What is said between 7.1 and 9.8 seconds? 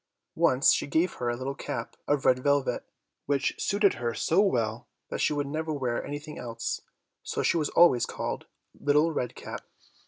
so she was always called "Little Red Cap."